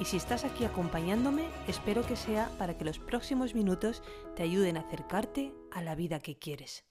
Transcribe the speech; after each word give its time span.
y 0.00 0.04
si 0.04 0.16
estás 0.16 0.44
aquí 0.44 0.64
acompañándome, 0.64 1.44
espero 1.66 2.06
que 2.06 2.16
sea 2.16 2.50
para 2.58 2.78
que 2.78 2.84
los 2.84 2.98
próximos 2.98 3.54
minutos 3.54 4.02
te 4.36 4.44
ayuden 4.44 4.76
a 4.76 4.80
acercarte 4.80 5.52
a 5.72 5.82
la 5.82 5.94
vida 5.94 6.20
que 6.20 6.38
quieres. 6.38 6.84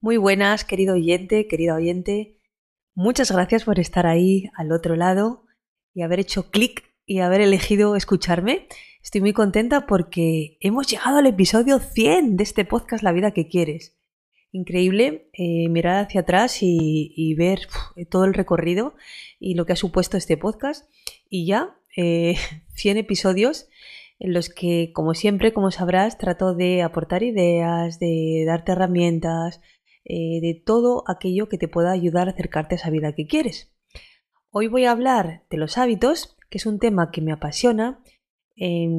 Muy 0.00 0.16
buenas, 0.16 0.64
querido 0.64 0.94
oyente, 0.94 1.48
querida 1.48 1.74
oyente. 1.74 2.40
Muchas 2.94 3.32
gracias 3.32 3.64
por 3.64 3.80
estar 3.80 4.06
ahí 4.06 4.48
al 4.54 4.70
otro 4.70 4.94
lado 4.94 5.46
y 5.92 6.02
haber 6.02 6.20
hecho 6.20 6.50
clic 6.50 6.84
y 7.04 7.20
haber 7.20 7.40
elegido 7.40 7.96
escucharme. 7.96 8.68
Estoy 9.02 9.20
muy 9.20 9.32
contenta 9.32 9.86
porque 9.86 10.58
hemos 10.60 10.86
llegado 10.86 11.18
al 11.18 11.26
episodio 11.26 11.80
100 11.80 12.36
de 12.36 12.44
este 12.44 12.64
podcast 12.64 13.02
La 13.02 13.12
vida 13.12 13.32
que 13.32 13.48
quieres 13.48 13.97
increíble 14.52 15.28
eh, 15.32 15.68
mirar 15.68 16.04
hacia 16.04 16.22
atrás 16.22 16.58
y, 16.60 17.34
ver 17.34 17.60
todo 18.10 18.24
el 18.24 18.34
recorrido 18.34 18.94
y 19.38 19.54
lo 19.54 19.66
que 19.66 19.74
ha 19.74 19.76
supuesto 19.76 20.16
este 20.16 20.36
podcast. 20.36 20.90
Y 21.28 21.46
ya, 21.46 21.76
100 21.94 22.06
eh, 22.06 22.36
episodios 22.84 23.68
en 24.18 24.32
los 24.32 24.48
que, 24.48 24.92
como 24.94 25.14
siempre, 25.14 25.52
como 25.52 25.70
sabrás, 25.70 26.18
trato 26.18 26.54
de 26.54 26.82
aportar 26.82 27.22
ideas, 27.22 28.00
de 28.00 28.44
darte 28.46 28.72
herramientas, 28.72 29.60
eh, 30.04 30.40
de 30.40 30.54
todo 30.54 31.04
aquello 31.06 31.48
que 31.48 31.58
te 31.58 31.68
pueda 31.68 31.92
ayudar 31.92 32.28
a 32.28 32.32
acercarte 32.32 32.74
a 32.74 32.78
esa 32.78 32.90
vida 32.90 33.14
que 33.14 33.26
quieres. 33.26 33.72
Hoy 34.50 34.66
voy 34.66 34.86
a 34.86 34.90
hablar 34.90 35.44
de 35.50 35.58
los 35.58 35.78
hábitos, 35.78 36.36
que 36.50 36.58
es 36.58 36.66
un 36.66 36.78
tema 36.78 37.10
que 37.10 37.20
me 37.20 37.32
apasiona 37.32 38.02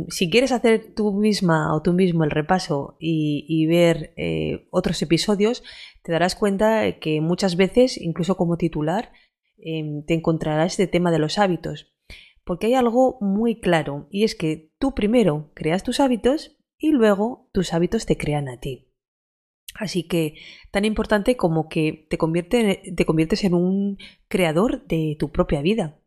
si 0.09 0.29
quieres 0.29 0.53
hacer 0.53 0.93
tú 0.95 1.11
misma 1.13 1.75
o 1.75 1.81
tú 1.81 1.91
mismo 1.91 2.23
el 2.23 2.31
repaso 2.31 2.95
y, 2.99 3.65
ver 3.65 4.13
eh, 4.15 4.67
otros 4.71 5.01
episodios, 5.01 5.63
te 6.03 6.11
darás 6.13 6.35
cuenta 6.35 6.99
que 6.99 7.19
muchas 7.19 7.57
veces, 7.57 7.99
incluso 7.99 8.37
como 8.37 8.57
titular, 8.57 9.11
em, 9.57 10.05
te 10.05 10.13
encontrarás 10.13 10.73
este 10.73 10.87
tema 10.87 11.11
de 11.11 11.19
los 11.19 11.37
hábitos. 11.37 11.93
Porque 12.45 12.67
hay 12.67 12.75
algo 12.75 13.17
muy 13.19 13.59
claro 13.59 14.07
y 14.09 14.23
es 14.23 14.33
que 14.33 14.71
tú 14.79 14.95
primero 14.95 15.51
creas 15.53 15.83
tus 15.83 15.99
hábitos 15.99 16.57
y 16.77 16.91
luego 16.91 17.49
tus 17.51 17.73
hábitos 17.73 18.05
te 18.05 18.17
crean 18.17 18.47
a 18.47 18.59
ti. 18.59 18.89
Así 19.75 20.03
que 20.03 20.35
tan 20.71 20.85
importante 20.85 21.35
como 21.37 21.67
que 21.67 22.07
te, 22.09 22.17
te 22.95 23.05
conviertes 23.05 23.43
en 23.43 23.53
un 23.53 23.97
creador 24.29 24.87
de 24.87 25.15
tu 25.19 25.31
propia 25.31 25.61
vida. 25.61 25.98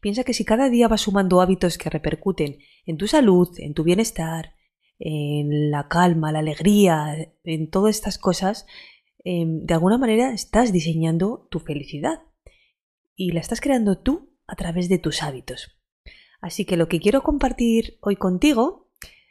Piensa 0.00 0.24
que 0.24 0.34
si 0.34 0.44
cada 0.44 0.68
día 0.68 0.88
vas 0.88 1.02
sumando 1.02 1.40
hábitos 1.40 1.78
que 1.78 1.90
repercuten 1.90 2.58
en 2.84 2.96
tu 2.96 3.06
salud, 3.06 3.48
en 3.58 3.74
tu 3.74 3.84
bienestar, 3.84 4.54
en 4.98 5.70
la 5.70 5.88
calma, 5.88 6.32
la 6.32 6.38
alegría, 6.38 7.32
en 7.44 7.70
todas 7.70 7.96
estas 7.96 8.18
cosas, 8.18 8.66
em, 9.24 9.64
de 9.64 9.74
alguna 9.74 9.98
manera 9.98 10.32
estás 10.32 10.72
diseñando 10.72 11.48
tu 11.50 11.60
felicidad 11.60 12.22
y 13.14 13.32
la 13.32 13.40
estás 13.40 13.60
creando 13.60 13.98
tú 13.98 14.36
a 14.46 14.56
través 14.56 14.88
de 14.88 14.98
tus 14.98 15.22
hábitos. 15.22 15.76
Así 16.40 16.64
que 16.64 16.76
lo 16.76 16.88
que 16.88 17.00
quiero 17.00 17.22
compartir 17.22 17.98
hoy 18.00 18.16
contigo 18.16 18.90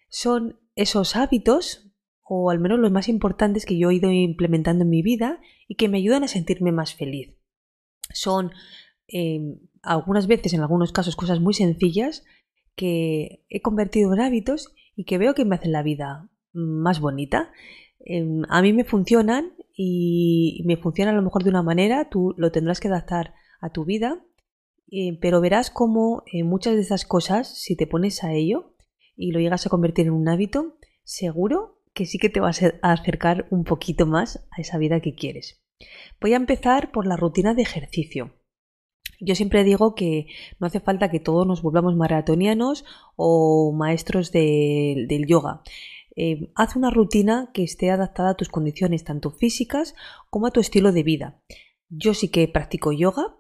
son 0.10 0.60
esos 0.76 1.16
hábitos, 1.16 1.92
o 2.24 2.50
al 2.50 2.60
menos 2.60 2.80
los 2.80 2.92
más 2.92 3.08
importantes 3.08 3.66
que 3.66 3.78
yo 3.78 3.92
he 3.92 3.96
ido 3.96 4.12
implementando 4.12 4.84
en 4.84 4.90
mi 4.90 5.02
vida 5.02 5.40
y 5.68 5.76
que 5.76 5.88
me 5.88 6.00
ayudan 6.00 6.24
a 6.24 6.28
sentirme 6.28 6.72
más 6.72 6.96
feliz. 6.96 7.36
Son 8.12 8.52
em, 9.08 9.60
algunas 9.86 10.28
veces, 10.28 10.54
en 10.54 10.62
algunos 10.62 10.92
casos, 10.92 11.16
cosas 11.16 11.40
muy 11.40 11.54
sencillas 11.54 12.24
que 12.76 13.46
he 13.50 13.62
convertido 13.62 14.14
en 14.14 14.22
hábitos 14.22 14.74
y 14.96 15.06
que 15.06 15.18
veo 15.18 15.34
que 15.34 15.46
me 15.46 15.56
hacen 15.56 15.72
la 15.72 15.84
vida 15.84 16.30
más 16.54 17.00
bonita. 17.00 17.52
Em, 18.00 18.44
a 18.50 18.62
mí 18.62 18.74
me 18.74 18.84
funcionan 18.84 19.54
y 19.76 20.62
me 20.66 20.78
funcionan 20.78 21.16
a 21.16 21.18
lo 21.18 21.24
mejor 21.24 21.44
de 21.44 21.50
una 21.50 21.64
manera, 21.64 22.10
tú 22.10 22.34
lo 22.38 22.52
tendrás 22.52 22.80
que 22.80 22.88
adaptar 22.88 23.34
a 23.62 23.70
tu 23.70 23.86
vida, 23.86 24.24
eh, 24.92 25.18
pero 25.20 25.42
verás 25.42 25.70
cómo 25.70 26.24
eh, 26.32 26.44
muchas 26.44 26.76
de 26.76 26.82
esas 26.82 27.06
cosas, 27.06 27.60
si 27.60 27.76
te 27.76 27.88
pones 27.88 28.24
a 28.24 28.34
ello 28.34 28.76
y 29.16 29.32
lo 29.32 29.40
llegas 29.40 29.66
a 29.66 29.70
convertir 29.70 30.08
en 30.08 30.14
un 30.14 30.30
hábito, 30.30 30.78
seguro 31.04 31.82
que 31.94 32.06
sí 32.06 32.18
que 32.18 32.30
te 32.30 32.40
vas 32.40 32.62
a 32.62 32.92
acercar 32.92 33.48
un 33.50 33.64
poquito 33.64 34.06
más 34.06 34.48
a 34.52 34.62
esa 34.62 34.78
vida 34.78 35.00
que 35.00 35.16
quieres. 35.16 35.64
Voy 36.22 36.34
a 36.34 36.38
empezar 36.38 36.92
por 36.92 37.08
la 37.08 37.18
rutina 37.18 37.54
de 37.54 37.62
ejercicio. 37.62 38.34
Yo 39.26 39.34
siempre 39.34 39.64
digo 39.64 39.96
que 39.96 40.28
no 40.60 40.68
hace 40.68 40.80
falta 40.80 41.10
que 41.10 41.20
todos 41.20 41.48
nos 41.48 41.64
volvamos 41.64 41.96
maratonianos 41.96 42.86
o 43.16 43.74
maestros 43.74 44.32
del 44.32 45.26
yoga. 45.28 45.62
Eh, 46.16 46.52
haz 46.56 46.76
una 46.76 46.92
rutina 46.92 47.50
que 47.54 47.64
esté 47.64 47.90
adaptada 47.90 48.32
a 48.32 48.36
tus 48.36 48.50
condiciones 48.50 49.04
tanto 49.04 49.32
físicas 49.32 49.96
como 50.30 50.46
a 50.46 50.52
tu 50.52 50.60
estilo 50.60 50.92
de 50.92 51.04
vida. 51.04 51.42
Yo 51.90 52.14
sí 52.14 52.30
que 52.30 52.48
practico 52.48 52.92
yoga 52.92 53.36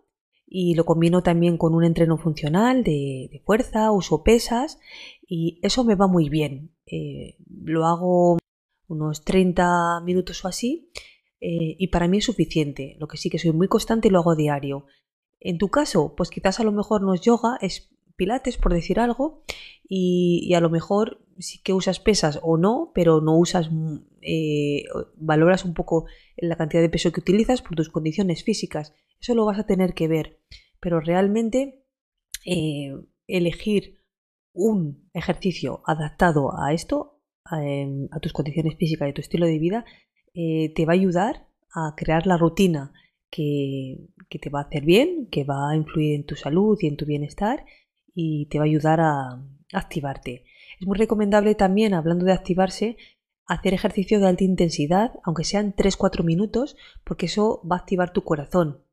y 0.47 0.73
lo 0.73 0.85
combino 0.85 1.21
también 1.21 1.57
con 1.57 1.75
un 1.75 1.83
entreno 1.83 2.17
funcional 2.17 2.83
de, 2.83 3.41
fuerza, 3.45 3.91
uso 3.91 4.23
pesas 4.23 4.79
y 5.27 5.59
eso 5.61 5.83
me 5.83 5.95
va 5.95 6.07
muy 6.07 6.29
bien. 6.29 6.75
Eh, 6.87 7.37
lo 7.47 7.85
hago 7.85 8.39
unos 8.87 9.23
30 9.23 10.01
minutos 10.01 10.43
o 10.43 10.47
así 10.47 10.89
eh, 11.39 11.75
y 11.77 11.87
para 11.87 12.07
mí 12.07 12.17
es 12.17 12.25
suficiente. 12.25 12.95
Lo 12.99 13.07
que 13.07 13.17
sí 13.17 13.29
que 13.29 13.37
soy 13.37 13.51
muy 13.51 13.67
constante 13.67 14.07
y 14.07 14.11
lo 14.11 14.19
hago 14.19 14.35
diario. 14.35 14.87
En 15.39 15.57
tu 15.57 15.69
caso, 15.69 16.15
pues 16.15 16.29
quizás 16.29 16.59
a 16.59 16.63
lo 16.63 16.71
mejor 16.71 17.01
no 17.01 17.13
es 17.13 17.21
yoga, 17.21 17.57
es 17.61 17.91
pilates, 18.15 18.57
por 18.57 18.73
decir 18.73 18.99
algo, 18.99 19.43
y, 19.87 20.53
a 20.53 20.61
lo 20.61 20.69
mejor 20.69 21.25
sí 21.37 21.61
que 21.61 21.73
usas 21.73 21.99
pesas 21.99 22.39
o 22.41 22.57
no, 22.57 22.91
pero 22.95 23.21
no 23.21 23.37
usas, 23.37 23.69
mm, 23.71 23.97
eh, 24.21 24.85
valoras 25.15 25.65
un 25.65 25.73
poco 25.73 26.05
la 26.37 26.55
cantidad 26.55 26.81
de 26.81 26.89
peso 26.89 27.11
que 27.11 27.19
utilizas 27.19 27.61
por 27.61 27.75
tus 27.75 27.89
condiciones 27.89 28.43
físicas. 28.43 28.93
Eso 29.19 29.35
lo 29.35 29.45
vas 29.45 29.59
a 29.59 29.65
tener 29.65 29.93
que 29.93 30.07
ver, 30.07 30.39
pero 30.79 30.99
realmente 30.99 31.83
eh, 32.45 32.93
elegir 33.27 33.99
un 34.53 35.09
ejercicio 35.13 35.81
adaptado 35.85 36.51
a 36.57 36.73
esto, 36.73 37.21
a, 37.43 37.63
em, 37.63 38.07
tus 38.21 38.33
condiciones 38.33 38.75
físicas 38.77 39.07
y 39.07 39.11
a 39.11 39.13
tu 39.13 39.21
estilo 39.21 39.45
de 39.45 39.59
vida, 39.59 39.85
eh, 40.33 40.73
te 40.73 40.85
va 40.85 40.93
a 40.93 40.95
ayudar 40.95 41.47
a 41.73 41.93
crear 41.95 42.25
la 42.25 42.37
rutina 42.37 42.93
que, 43.35 44.39
te 44.39 44.49
va 44.49 44.59
a 44.59 44.63
hacer 44.63 44.85
bien, 44.85 45.27
que 45.31 45.43
va 45.43 45.71
a 45.71 45.75
influir 45.75 46.15
en 46.15 46.25
tu 46.25 46.35
salud 46.35 46.77
y 46.81 46.87
en 46.87 46.97
tu 46.97 47.05
bienestar 47.05 47.65
y 48.13 48.47
te 48.47 48.59
va 48.59 48.63
a 48.63 48.67
ayudar 48.67 49.01
a 49.01 49.41
activarte. 49.73 50.45
Es 50.79 50.87
muy 50.87 50.97
recomendable 50.97 51.55
también, 51.55 51.93
hablando 51.93 52.25
de 52.25 52.33
activarse, 52.33 52.97
hacer 53.45 53.73
ejercicio 53.73 54.19
de 54.19 54.27
alta 54.27 54.43
intensidad, 54.43 55.13
aunque 55.23 55.43
sean 55.43 55.75
3-4 55.75 56.23
minutos, 56.23 56.77
porque 57.03 57.25
eso 57.25 57.61
va 57.69 57.77
a 57.77 57.79
activar 57.79 58.13
tu 58.13 58.23
corazón. 58.23 58.83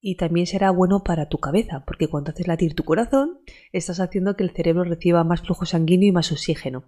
Y 0.00 0.16
también 0.16 0.46
será 0.46 0.70
bueno 0.70 1.02
para 1.02 1.28
tu 1.28 1.38
cabeza, 1.38 1.84
porque 1.86 2.08
cuando 2.08 2.30
haces 2.30 2.46
latir 2.46 2.74
tu 2.74 2.84
corazón, 2.84 3.40
estás 3.72 4.00
haciendo 4.00 4.36
que 4.36 4.44
el 4.44 4.50
cerebro 4.50 4.84
reciba 4.84 5.24
más 5.24 5.42
flujo 5.42 5.64
sanguíneo 5.64 6.08
y 6.08 6.12
más 6.12 6.30
oxígeno. 6.32 6.84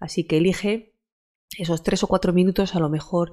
Así 0.00 0.24
que 0.26 0.38
elige 0.38 0.94
esos 1.56 1.82
3 1.82 2.02
o 2.02 2.06
4 2.08 2.32
minutos 2.32 2.74
a 2.74 2.80
lo 2.80 2.88
mejor, 2.88 3.32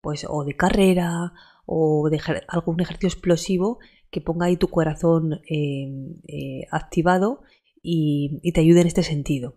pues, 0.00 0.26
o 0.28 0.44
de 0.44 0.56
carrera, 0.56 1.32
o 1.72 2.10
de 2.10 2.20
algún 2.48 2.80
ejercicio 2.80 3.08
explosivo 3.08 3.78
que 4.10 4.20
ponga 4.20 4.46
ahí 4.46 4.56
tu 4.56 4.68
corazón 4.68 5.40
em, 5.48 6.16
eh, 6.26 6.66
activado 6.72 7.42
y, 7.80 8.40
te 8.52 8.60
ayude 8.60 8.80
en 8.80 8.88
este 8.88 9.04
sentido. 9.04 9.54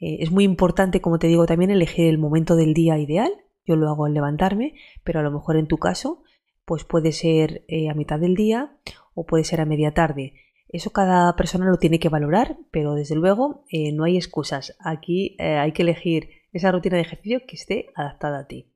Eh, 0.00 0.18
es 0.20 0.30
muy 0.30 0.44
importante, 0.44 1.00
como 1.00 1.18
te 1.18 1.26
digo, 1.26 1.44
también 1.46 1.72
elegir 1.72 2.06
el 2.06 2.18
momento 2.18 2.54
del 2.54 2.74
día 2.74 2.96
ideal. 2.96 3.32
Yo 3.64 3.74
lo 3.74 3.88
hago 3.88 4.04
al 4.04 4.14
levantarme, 4.14 4.74
pero 5.02 5.18
a 5.18 5.24
lo 5.24 5.32
mejor 5.32 5.56
en 5.56 5.66
tu 5.66 5.78
caso, 5.78 6.22
pues 6.64 6.84
puede 6.84 7.10
ser 7.10 7.64
eh, 7.66 7.90
a 7.90 7.94
mitad 7.94 8.20
del 8.20 8.36
día 8.36 8.76
o 9.14 9.26
puede 9.26 9.42
ser 9.42 9.60
a 9.60 9.66
media 9.66 9.92
tarde. 9.94 10.34
Eso 10.68 10.90
cada 10.90 11.34
persona 11.34 11.66
lo 11.66 11.78
tiene 11.78 11.98
que 11.98 12.08
valorar, 12.08 12.56
pero 12.70 12.94
desde 12.94 13.16
luego 13.16 13.64
no 13.92 14.04
hay 14.04 14.16
excusas. 14.16 14.74
Aquí 14.78 15.36
hay 15.38 15.72
que 15.72 15.82
elegir 15.82 16.30
esa 16.50 16.72
rutina 16.72 16.96
de 16.96 17.02
ejercicio 17.02 17.42
que 17.46 17.56
esté 17.56 17.90
adaptada 17.94 18.38
a 18.38 18.46
ti. 18.46 18.71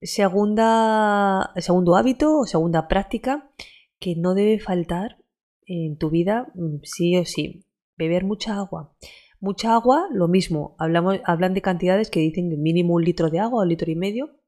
Segunda, 0.00 1.52
segundo 1.56 1.96
hábito 1.96 2.38
o 2.38 2.46
segunda 2.46 2.86
práctica 2.86 3.50
que 3.98 4.14
no 4.14 4.34
debe 4.34 4.60
faltar 4.60 5.18
en 5.66 5.98
tu 5.98 6.10
vida 6.10 6.52
mm, 6.54 6.78
sí 6.84 7.16
o 7.16 7.24
sí. 7.24 7.64
Beber 7.96 8.24
mucha 8.24 8.56
agua. 8.56 8.94
Mucha 9.40 9.74
agua, 9.74 10.08
lo 10.12 10.28
mismo. 10.28 10.76
Hablamos, 10.78 11.20
hablan 11.24 11.54
de 11.54 11.62
cantidades 11.62 12.10
que 12.10 12.20
dicen 12.20 12.62
mínimo 12.62 12.94
un 12.94 13.04
litro 13.04 13.28
de 13.30 13.40
agua 13.40 13.60
o 13.60 13.62
un 13.62 13.68
litro 13.68 13.90
y 13.90 13.96
medio 13.96 14.38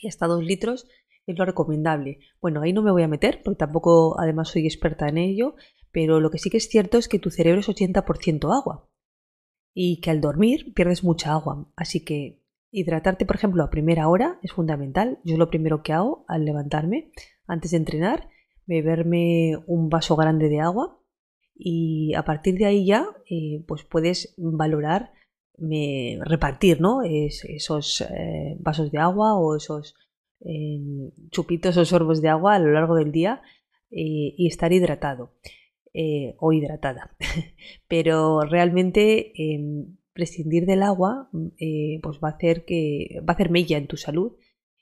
y 0.00 0.08
hasta 0.08 0.26
dos 0.26 0.42
litros 0.42 0.86
es 1.26 1.38
lo 1.38 1.44
recomendable. 1.44 2.20
Bueno, 2.40 2.62
ahí 2.62 2.72
no 2.72 2.82
me 2.82 2.90
voy 2.90 3.02
a 3.02 3.08
meter 3.08 3.42
porque 3.42 3.58
tampoco 3.58 4.18
además 4.18 4.48
soy 4.48 4.66
experta 4.66 5.08
en 5.08 5.18
ello, 5.18 5.56
pero 5.92 6.20
lo 6.20 6.30
que 6.30 6.38
sí 6.38 6.50
que 6.50 6.56
es 6.56 6.68
cierto 6.68 6.98
es 6.98 7.08
que 7.08 7.18
tu 7.18 7.30
cerebro 7.30 7.60
es 7.60 7.68
80% 7.68 8.54
agua. 8.54 8.86
y 9.72 10.00
que 10.00 10.10
al 10.10 10.20
dormir 10.20 10.74
pierdes 10.74 11.04
mucha 11.04 11.32
agua. 11.32 11.70
Así 11.76 12.04
que 12.04 12.39
hidratarte, 12.70 13.26
por 13.26 13.36
ejemplo, 13.36 13.62
a 13.62 13.70
primera 13.70 14.08
hora 14.08 14.38
es 14.42 14.52
fundamental. 14.52 15.18
Yo 15.24 15.34
es 15.34 15.38
lo 15.38 15.50
primero 15.50 15.82
que 15.82 15.92
hago 15.92 16.24
al 16.28 16.44
levantarme, 16.44 17.10
antes 17.46 17.72
de 17.72 17.78
entrenar, 17.78 18.28
beberme 18.66 19.56
un 19.66 19.88
vaso 19.88 20.14
grande 20.16 20.48
de 20.48 20.60
agua 20.60 21.00
y 21.54 22.14
a 22.14 22.24
partir 22.24 22.56
de 22.56 22.66
ahí 22.66 22.86
ya 22.86 23.06
eh, 23.28 23.64
pues 23.66 23.84
puedes 23.84 24.34
valorar 24.38 25.12
repartir 26.24 26.80
¿no? 26.80 27.02
esos 27.02 28.00
eh, 28.00 28.56
vasos 28.60 28.90
de 28.90 28.98
agua 28.98 29.38
o 29.38 29.56
esos 29.56 29.94
em, 30.40 31.10
chupitos 31.30 31.76
o 31.76 31.84
sorbos 31.84 32.22
de 32.22 32.30
agua 32.30 32.54
a 32.54 32.58
lo 32.58 32.72
largo 32.72 32.94
del 32.94 33.12
día 33.12 33.42
eh, 33.90 34.32
y 34.38 34.46
estar 34.46 34.72
hidratado 34.72 35.34
o 36.38 36.52
hidratada. 36.52 37.14
Pero 37.88 38.40
realmente 38.42 39.32
em, 39.36 39.96
prescindir 40.20 40.66
del 40.66 40.82
agua 40.82 41.30
pues 41.32 42.18
va 42.22 42.28
a 42.28 42.32
hacer 42.32 42.64
que 42.64 43.20
va 43.20 43.32
a 43.32 43.32
hacer 43.32 43.50
mella 43.50 43.78
en 43.78 43.86
tu 43.86 43.96
salud 43.96 44.32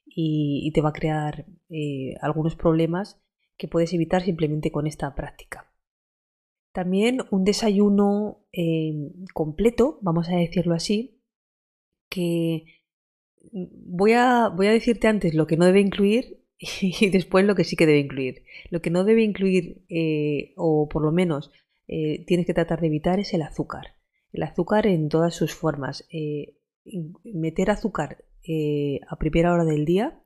y 0.06 0.70
te 0.73 0.81
va 0.81 0.88
a 0.90 0.93
crear 1.00 1.46
algunos 2.20 2.56
problemas 2.56 3.20
que 3.58 3.69
puedes 3.69 3.93
evitar 3.93 4.23
simplemente 4.23 4.70
con 4.70 4.87
esta 4.87 5.14
práctica. 5.14 5.69
También 6.73 7.23
un 7.31 7.44
desayuno 7.44 8.46
eh, 8.52 9.11
completo, 9.35 9.99
vamos 10.00 10.29
a 10.29 10.37
decirlo 10.37 10.75
así, 10.75 11.20
que 12.08 12.64
voy 13.50 14.12
a, 14.12 14.49
voy 14.49 14.69
a 14.69 14.73
decirte 14.73 15.08
antes 15.08 15.35
lo 15.35 15.46
que 15.46 15.56
no 15.56 15.64
debe 15.64 15.81
incluir 15.81 16.44
y 16.81 17.11
después 17.11 17.44
lo 17.44 17.56
que 17.56 17.64
sí 17.64 17.75
que 17.75 17.87
debe 17.87 17.99
incluir. 17.99 18.44
Lo 18.70 18.81
que 18.81 18.90
no 18.90 19.05
debe 19.05 19.25
incluir, 19.25 19.82
eh, 19.88 20.52
o 20.56 20.88
por 20.88 21.02
lo 21.05 21.11
menos 21.11 21.50
eh, 21.88 22.25
tienes 22.26 22.46
que 22.46 22.55
tratar 22.55 22.81
de 22.81 22.87
evitar, 22.87 23.19
es 23.19 23.35
el 23.35 23.43
azúcar. 23.43 23.98
El 24.32 24.42
azúcar 24.42 24.86
en 24.86 25.08
todas 25.08 25.34
sus 25.34 25.54
formas. 25.54 26.06
meter 27.25 27.70
azúcar 27.70 28.25
a 29.08 29.16
primera 29.16 29.52
hora 29.52 29.64
del 29.64 29.84
día 29.84 30.20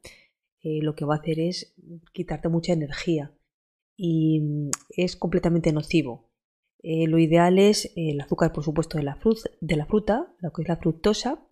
lo 0.62 0.94
que 0.94 1.04
va 1.04 1.14
a 1.14 1.18
hacer 1.18 1.40
es 1.40 1.74
quitarte 2.12 2.48
mucha 2.48 2.72
energía 2.72 3.32
y 3.96 4.40
mm, 4.40 4.70
es 4.90 5.16
completamente 5.16 5.72
nocivo. 5.72 6.30
Eh, 6.82 7.06
lo 7.06 7.18
ideal 7.18 7.58
es 7.58 7.92
el 7.94 8.20
azúcar, 8.20 8.52
por 8.52 8.64
supuesto, 8.64 8.98
de 8.98 9.04
la, 9.04 9.14
fruta, 9.14 9.50
de 9.60 9.76
la 9.76 9.86
fruta, 9.86 10.34
lo 10.40 10.52
que 10.52 10.62
es 10.62 10.68
la 10.68 10.76
fructosa, 10.76 11.46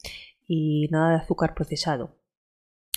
y 0.46 0.88
nada 0.90 1.10
de 1.10 1.16
azúcar 1.22 1.54
procesado, 1.54 2.18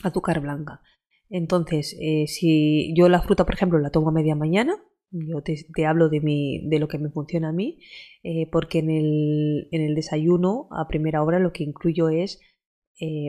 azúcar 0.03 0.39
blanca. 0.39 0.81
Entonces, 1.29 1.95
eh, 1.99 2.25
si 2.27 2.93
yo 2.95 3.09
la 3.09 3.21
fruta, 3.21 3.45
por 3.45 3.53
ejemplo, 3.53 3.77
la 3.77 3.91
tomo 3.91 4.09
a 4.09 4.11
media 4.11 4.35
mañana, 4.35 4.83
yo 5.13 5.41
te, 5.41 5.85
hablo 5.85 6.09
de, 6.09 6.19
mi, 6.19 6.67
de 6.67 6.79
lo 6.79 6.87
que 6.87 6.97
me 6.97 7.09
funciona 7.09 7.49
a 7.49 7.53
mí, 7.53 7.79
eh, 8.23 8.49
porque 8.51 8.79
en 8.79 8.89
el, 8.89 9.67
en 9.71 9.81
el, 9.81 9.95
desayuno 9.95 10.67
a 10.71 10.87
primera 10.87 11.23
hora 11.23 11.39
lo 11.39 11.53
que 11.53 11.63
incluyo 11.63 12.09
es 12.09 12.39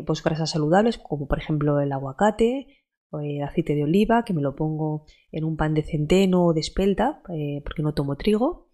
pues 0.07 0.23
grasas 0.23 0.51
saludables, 0.51 0.99
como 0.99 1.27
por 1.27 1.39
ejemplo 1.39 1.81
el 1.81 1.91
aguacate, 1.91 2.69
o 3.11 3.19
el 3.19 3.43
aceite 3.43 3.75
de 3.75 3.83
oliva, 3.83 4.25
que 4.25 4.33
me 4.33 4.43
lo 4.43 4.55
pongo 4.55 5.05
en 5.33 5.43
un 5.43 5.57
pan 5.57 5.75
de 5.75 5.83
centeno 5.83 6.47
o 6.47 6.53
de 6.55 6.61
espelta, 6.61 7.23
porque 7.25 7.83
no 7.83 7.93
tomo 7.93 8.15
trigo, 8.15 8.69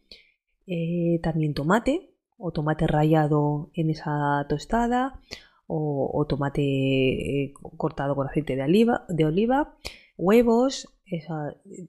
eh, 0.73 1.19
también 1.21 1.53
tomate 1.53 2.15
o 2.39 2.53
tomate 2.53 2.87
rallado 2.87 3.71
en 3.75 3.91
esa 3.91 4.47
tostada 4.49 5.21
o, 5.67 6.25
tomate 6.29 6.62
eh, 6.62 7.53
cortado 7.77 8.15
con 8.15 8.29
aceite 8.29 8.55
de 8.55 8.62
oliva, 8.62 9.05
de 9.09 9.25
oliva 9.25 9.75
huevos, 10.17 10.89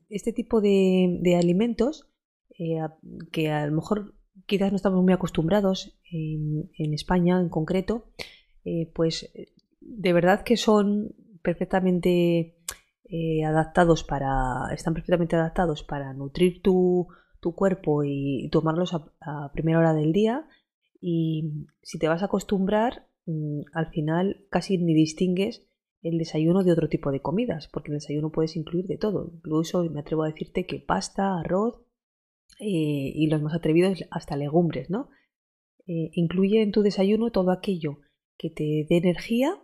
este 0.09 0.33
tipo 0.33 0.61
de, 0.61 1.35
alimentos 1.37 2.09
eh, 2.57 2.79
que 3.31 3.51
a 3.51 3.65
lo 3.65 3.73
mejor 3.73 4.15
quizás 4.45 4.71
no 4.71 4.75
estamos 4.75 5.03
muy 5.03 5.13
acostumbrados 5.13 5.97
en, 6.11 6.93
España 6.93 7.39
en 7.39 7.49
concreto, 7.49 8.05
pues 8.93 9.31
de 9.79 10.13
verdad 10.13 10.43
que 10.43 10.57
son 10.57 11.15
perfectamente 11.41 12.57
adaptados 13.45 14.03
para, 14.03 14.73
están 14.73 14.93
perfectamente 14.93 15.35
adaptados 15.35 15.83
para 15.83 16.13
nutrir 16.13 16.61
tu, 16.61 17.07
tu 17.41 17.55
cuerpo 17.55 18.03
y 18.05 18.47
tomarlos 18.51 18.93
a, 18.93 19.51
primera 19.51 19.79
hora 19.79 19.93
del 19.93 20.13
día. 20.13 20.47
Y 21.01 21.67
si 21.81 21.99
te 21.99 22.07
vas 22.07 22.21
a 22.21 22.25
acostumbrar, 22.25 23.07
mm, 23.25 23.61
al 23.73 23.87
final 23.87 24.45
casi 24.49 24.77
ni 24.77 24.93
distingues 24.93 25.67
el 26.01 26.17
desayuno 26.17 26.63
de 26.63 26.71
otro 26.71 26.89
tipo 26.89 27.11
de 27.11 27.21
comidas, 27.21 27.67
porque 27.67 27.91
el 27.91 27.97
desayuno 27.97 28.31
puedes 28.31 28.55
incluir 28.55 28.87
de 28.87 28.97
todo. 28.97 29.29
Incluso 29.33 29.83
me 29.89 29.99
atrevo 29.99 30.23
a 30.23 30.29
decirte 30.29 30.65
que 30.65 30.79
pasta, 30.79 31.39
arroz 31.39 31.81
eh, 32.59 33.11
y 33.15 33.27
los 33.27 33.41
más 33.41 33.53
atrevidos 33.53 34.05
hasta 34.09 34.35
legumbres, 34.35 34.89
¿no? 34.89 35.09
Eh, 35.87 36.11
incluye 36.13 36.61
en 36.61 36.71
tu 36.71 36.81
desayuno 36.81 37.31
todo 37.31 37.51
aquello 37.51 37.99
que 38.37 38.49
te 38.49 38.85
dé 38.89 38.97
energía 38.97 39.61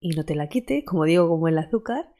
y 0.00 0.10
no 0.10 0.24
te 0.24 0.34
la 0.34 0.48
quite, 0.48 0.84
como 0.84 1.04
digo, 1.04 1.28
como 1.28 1.48
el 1.48 1.58
azúcar, 1.58 2.12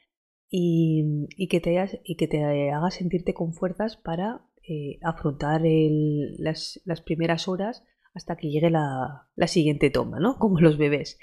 y, 0.49 1.47
que, 1.47 1.59
te 1.59 2.01
y 2.03 2.15
que 2.15 2.27
te 2.27 2.71
haga 2.71 2.89
sentirte 2.91 3.33
con 3.33 3.53
fuerzas 3.53 3.97
para 3.97 4.41
eh, 4.67 4.99
afrontar 5.03 5.61
las, 5.63 6.81
primeras 7.05 7.47
horas 7.47 7.83
hasta 8.13 8.35
que 8.35 8.49
llegue 8.49 8.69
la, 8.69 9.29
siguiente 9.47 9.89
toma, 9.89 10.19
¿no? 10.19 10.35
Como 10.39 10.59
los 10.59 10.77
bebés. 10.77 11.19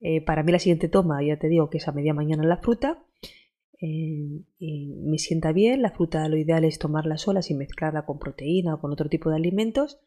Eh, 0.00 0.20
para 0.24 0.42
mí 0.42 0.52
la 0.52 0.58
siguiente 0.58 0.88
toma, 0.88 1.22
ya 1.22 1.38
te 1.38 1.48
digo 1.48 1.70
que 1.70 1.78
es 1.78 1.88
a 1.88 1.92
media 1.92 2.14
mañana 2.14 2.44
la 2.44 2.58
fruta. 2.58 3.04
Eh, 3.80 4.44
me 4.58 5.18
sienta 5.18 5.52
bien, 5.52 5.82
la 5.82 5.90
fruta 5.90 6.28
lo 6.28 6.36
ideal 6.36 6.64
es 6.64 6.78
tomarla 6.78 7.18
sola 7.18 7.42
sin 7.42 7.58
mezclarla 7.58 8.06
con 8.06 8.18
proteína 8.18 8.74
o 8.74 8.80
con 8.80 8.92
otro 8.92 9.08
tipo 9.08 9.28
de 9.28 9.36
alimentos 9.36 10.00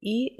y 0.00 0.36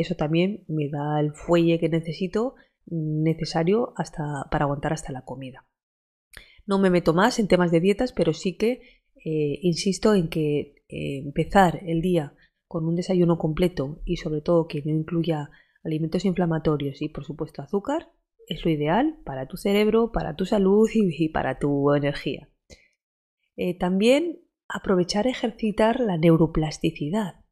eso 0.00 0.14
también 0.14 0.64
me 0.68 0.88
da 0.88 1.18
el 1.18 1.32
fuelle 1.32 1.80
que 1.80 1.88
necesito 1.88 2.54
necesario 2.86 3.92
hasta, 3.96 4.22
para 4.52 4.66
aguantar 4.66 4.92
hasta 4.92 5.10
la 5.10 5.24
comida. 5.24 5.66
No 6.64 6.78
me 6.78 6.90
meto 6.90 7.12
más 7.12 7.40
en 7.40 7.48
temas 7.48 7.72
de 7.72 7.80
dietas, 7.80 8.12
pero 8.12 8.32
sí 8.32 8.56
que 8.56 9.02
insisto 9.24 10.14
en 10.14 10.28
que 10.28 10.80
eh, 10.92 11.18
empezar 11.18 11.80
el 11.86 12.02
día 12.02 12.34
con 12.66 12.84
un 12.84 12.96
desayuno 12.96 13.38
completo 13.38 14.00
y 14.04 14.16
sobre 14.16 14.40
todo 14.40 14.66
que 14.66 14.82
no 14.84 14.90
incluya 14.90 15.50
alimentos 15.84 16.24
inflamatorios 16.24 17.00
y 17.00 17.08
por 17.08 17.24
supuesto 17.24 17.62
azúcar 17.62 18.10
es 18.50 18.64
lo 18.64 18.70
ideal 18.70 19.16
para 19.24 19.46
tu 19.46 19.56
cerebro, 19.56 20.10
para 20.12 20.34
tu 20.34 20.44
salud 20.44 20.90
y, 20.92 21.28
para 21.28 21.58
tu 21.58 21.94
energía. 21.94 22.48
Eh, 23.56 23.78
también 23.78 24.40
aprovechar 24.68 25.26
ejercitar 25.28 26.00
la 26.00 26.18
neuroplasticidad. 26.18 27.44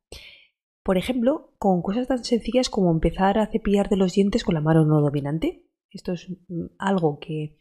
Por 0.82 0.98
ejemplo, 0.98 1.54
con 1.58 1.82
cosas 1.82 2.08
tan 2.08 2.24
sencillas 2.24 2.68
como 2.68 2.90
empezar 2.90 3.38
a 3.38 3.46
cepillar 3.46 3.88
de 3.88 3.96
los 3.96 4.14
dientes 4.14 4.42
con 4.42 4.54
la 4.54 4.60
mano 4.60 4.84
no 4.84 5.00
dominante. 5.00 5.64
Esto 5.90 6.12
es 6.12 6.28
mm, 6.48 6.66
algo 6.78 7.20
que, 7.20 7.58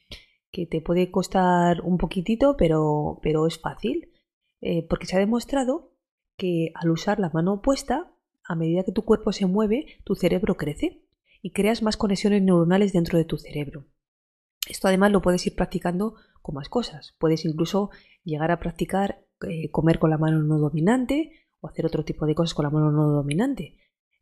que 0.52 0.66
te 0.66 0.82
puede 0.82 1.12
costar 1.12 1.82
un 1.82 1.98
poquitito, 1.98 2.58
pero, 2.58 3.20
pero 3.22 3.46
es 3.46 3.60
fácil. 3.60 4.12
Eh, 4.62 4.88
porque 4.88 5.06
se 5.06 5.16
ha 5.16 5.20
demostrado 5.20 5.92
que 6.38 6.72
al 6.74 6.90
usar 6.90 7.20
la 7.20 7.30
mano 7.30 7.54
opuesta, 7.54 8.12
a 8.44 8.56
medida 8.56 8.84
que 8.84 8.92
tu 8.92 9.06
cuerpo 9.06 9.32
se 9.32 9.46
mueve, 9.46 9.86
tu 10.04 10.16
cerebro 10.16 10.58
crece 10.58 11.04
y 11.48 11.52
creas 11.52 11.82
más 11.82 11.96
conexiones 11.96 12.44
neuronales 12.44 12.92
dentro 12.92 13.18
de 13.18 13.24
tu 13.24 13.38
cerebro. 13.38 13.86
Esto 14.68 14.90
además 14.90 15.14
lo 15.14 15.22
puedes 15.22 15.48
ir 15.48 15.56
practicando 15.56 16.16
con 16.42 16.56
más 16.56 16.68
cosas. 16.68 17.16
Puedes 17.20 17.46
incluso 17.46 17.90
llegar 18.26 18.52
a 18.52 18.60
practicar 18.60 19.24
eh, 19.48 19.72
comer 19.72 19.98
con 19.98 20.10
la 20.10 20.18
mano 20.18 20.44
no 20.44 20.58
dominante 20.58 21.32
o 21.62 21.70
hacer 21.70 21.86
otro 21.86 22.04
tipo 22.04 22.26
de 22.26 22.36
cosas 22.36 22.54
con 22.54 22.64
la 22.64 22.70
mano 22.70 22.92
no 22.92 23.08
dominante. 23.12 23.78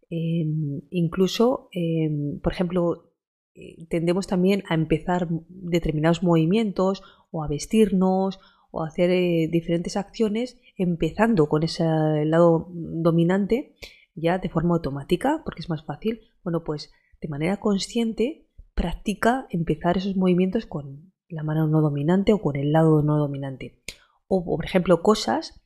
Em, 0.07 0.81
incluso, 0.91 1.69
em, 1.71 2.39
por 2.41 2.53
ejemplo, 2.53 3.11
eh, 3.55 3.87
tendemos 3.89 4.27
también 4.27 4.61
a 4.69 4.75
empezar 4.75 5.27
determinados 5.49 6.21
movimientos 6.21 7.01
o 7.31 7.43
a 7.43 7.47
vestirnos 7.47 8.39
o 8.69 8.83
hacer 8.83 9.09
eh, 9.09 9.49
diferentes 9.51 9.97
acciones 9.97 10.59
empezando 10.77 11.49
con 11.49 11.63
ese 11.63 11.85
lado 12.25 12.67
dominante 12.71 13.73
ya 14.13 14.37
de 14.37 14.49
forma 14.49 14.75
automática 14.75 15.41
porque 15.43 15.61
es 15.61 15.69
más 15.69 15.83
fácil. 15.83 16.21
Bueno, 16.43 16.63
pues 16.63 16.91
de 17.21 17.27
manera 17.27 17.57
consciente 17.57 18.47
practica 18.73 19.47
empezar 19.49 19.97
esos 19.97 20.15
movimientos 20.15 20.65
con 20.65 21.13
la 21.27 21.43
mano 21.43 21.67
no 21.67 21.81
dominante 21.81 22.33
o 22.33 22.41
con 22.41 22.55
el 22.55 22.71
lado 22.71 23.01
no 23.01 23.17
dominante. 23.17 23.81
O, 24.27 24.43
por 24.43 24.65
ejemplo, 24.65 25.01
cosas 25.01 25.65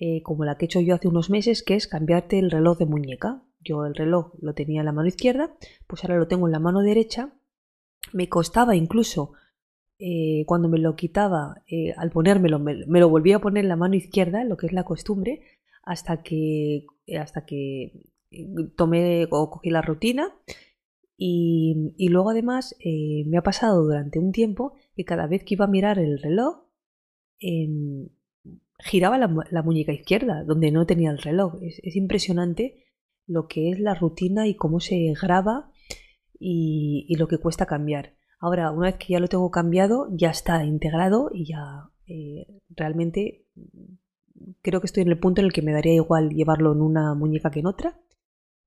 eh, 0.00 0.22
como 0.22 0.44
la 0.44 0.56
que 0.56 0.64
he 0.64 0.66
hecho 0.66 0.80
yo 0.80 0.94
hace 0.94 1.08
unos 1.08 1.28
meses, 1.28 1.62
que 1.62 1.74
es 1.74 1.88
cambiarte 1.88 2.38
el 2.38 2.50
reloj 2.50 2.78
de 2.78 2.86
muñeca. 2.86 3.42
Yo 3.60 3.84
el 3.84 3.94
reloj 3.94 4.32
lo 4.40 4.54
tenía 4.54 4.80
en 4.80 4.86
la 4.86 4.92
mano 4.92 5.08
izquierda, 5.08 5.56
pues 5.86 6.04
ahora 6.04 6.18
lo 6.18 6.28
tengo 6.28 6.46
en 6.46 6.52
la 6.52 6.60
mano 6.60 6.80
derecha. 6.80 7.32
Me 8.12 8.28
costaba 8.28 8.76
incluso 8.76 9.32
eh, 9.98 10.44
cuando 10.46 10.68
me 10.68 10.78
lo 10.78 10.94
quitaba, 10.94 11.62
eh, 11.66 11.92
al 11.96 12.10
ponérmelo, 12.10 12.60
me, 12.60 12.76
lo 12.86 13.08
volvía 13.08 13.36
a 13.36 13.40
poner 13.40 13.64
en 13.64 13.68
la 13.68 13.76
mano 13.76 13.96
izquierda, 13.96 14.44
lo 14.44 14.56
que 14.56 14.66
es 14.66 14.72
la 14.72 14.84
costumbre, 14.84 15.42
hasta 15.82 16.22
que, 16.22 16.86
hasta 17.18 17.44
que 17.44 18.04
tomé 18.76 19.26
o 19.30 19.50
cogí 19.50 19.70
la 19.70 19.82
rutina. 19.82 20.32
Y, 21.20 22.08
luego 22.10 22.30
además 22.30 22.76
me 23.26 23.36
ha 23.38 23.42
pasado 23.42 23.82
durante 23.82 24.20
un 24.20 24.30
tiempo 24.30 24.74
que 24.94 25.04
cada 25.04 25.26
vez 25.26 25.42
que 25.44 25.54
iba 25.54 25.64
a 25.64 25.68
mirar 25.68 25.98
el 25.98 26.18
reloj, 26.20 26.66
em, 27.40 28.08
giraba 28.78 29.18
la, 29.18 29.62
muñeca 29.62 29.92
izquierda, 29.92 30.44
donde 30.44 30.70
no 30.70 30.86
tenía 30.86 31.10
el 31.10 31.18
reloj. 31.18 31.56
Es, 31.62 31.80
es 31.82 31.96
impresionante 31.96 32.84
lo 33.26 33.48
que 33.48 33.70
es 33.70 33.80
la 33.80 33.94
rutina 33.94 34.46
y 34.46 34.54
cómo 34.54 34.80
se 34.80 35.12
graba 35.20 35.70
y, 36.38 37.14
lo 37.16 37.28
que 37.28 37.38
cuesta 37.38 37.66
cambiar. 37.66 38.14
Ahora, 38.40 38.70
una 38.70 38.86
vez 38.86 38.96
que 38.96 39.12
ya 39.12 39.20
lo 39.20 39.28
tengo 39.28 39.50
cambiado, 39.50 40.08
ya 40.12 40.30
está 40.30 40.64
integrado 40.64 41.30
y 41.32 41.46
ya 41.46 41.90
eh, 42.06 42.46
realmente 42.70 43.46
creo 44.62 44.80
que 44.80 44.86
estoy 44.86 45.02
en 45.02 45.08
el 45.08 45.18
punto 45.18 45.40
en 45.40 45.46
el 45.46 45.52
que 45.52 45.62
me 45.62 45.72
daría 45.72 45.94
igual 45.94 46.30
llevarlo 46.30 46.72
en 46.72 46.80
una 46.80 47.14
muñeca 47.14 47.50
que 47.50 47.60
en 47.60 47.66
otra. 47.66 48.00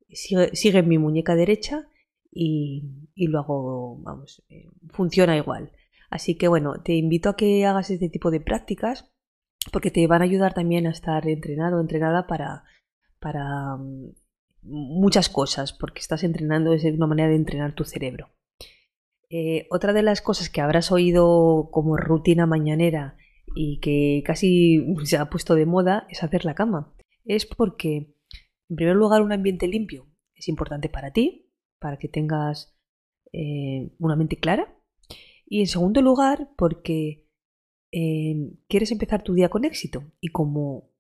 Sigue, 0.10 0.54
sigue 0.56 0.80
en 0.80 0.90
mi 0.90 0.98
muñeca 0.98 1.36
derecha 1.36 1.88
y, 2.32 3.10
y 3.14 3.28
lo 3.28 3.40
hago, 3.40 3.98
vamos, 4.02 4.44
eh, 4.50 4.70
funciona 4.90 5.38
igual. 5.38 5.72
Así 6.10 6.36
que 6.36 6.48
bueno, 6.48 6.82
te 6.84 6.94
invito 6.94 7.30
a 7.30 7.36
que 7.36 7.66
hagas 7.66 7.90
este 7.90 8.10
tipo 8.10 8.32
de 8.32 8.42
prácticas 8.42 9.12
porque 9.72 9.92
te 9.92 10.08
van 10.08 10.22
a 10.22 10.26
ayudar 10.26 10.54
también 10.54 10.88
a 10.88 10.92
estar 10.92 11.28
entrenado 11.28 11.78
o 11.78 11.82
entrenada 11.82 12.26
para, 12.28 12.64
para 13.20 13.78
mm, 13.78 14.12
muchas 14.64 15.30
cosas, 15.30 15.74
porque 15.74 16.00
estás 16.00 16.24
entrenando, 16.24 16.74
es 16.74 16.84
una 16.86 17.08
manera 17.08 17.30
de 17.30 17.36
entrenar 17.36 17.76
tu 17.76 17.84
cerebro. 17.84 18.30
Eh, 19.30 19.68
otra 19.70 19.94
de 19.94 20.04
las 20.04 20.22
cosas 20.22 20.50
que 20.50 20.62
habrás 20.62 20.92
oído 20.92 21.70
como 21.72 21.96
rutina 21.96 22.46
mañanera 22.46 23.18
y 23.56 23.80
que 23.80 24.24
casi 24.26 24.86
se 25.06 25.18
ha 25.18 25.30
puesto 25.30 25.56
de 25.56 25.66
moda 25.66 26.06
es 26.10 26.24
hacer 26.24 26.44
la 26.44 26.56
cama. 26.56 26.94
Es 27.24 27.46
porque, 27.46 28.16
en 28.70 28.76
primer 28.76 28.96
lugar, 28.96 29.22
un 29.22 29.32
ambiente 29.32 29.68
limpio 29.68 30.08
es 30.36 30.50
importante 30.50 30.90
para 30.90 31.12
ti, 31.12 31.51
para 31.82 31.98
que 31.98 32.08
tengas 32.08 32.78
eh, 33.34 33.92
una 33.98 34.16
mente 34.16 34.38
clara. 34.38 34.74
Y 35.46 35.60
en 35.60 35.68
segundo 35.68 36.02
lugar, 36.02 36.52
porque 36.56 37.28
eh, 37.92 38.36
quieres 38.70 38.92
empezar 38.92 39.24
tu 39.24 39.34
día 39.34 39.50
con 39.50 39.66
éxito. 39.66 40.04
Y 40.22 40.30
como 40.30 40.92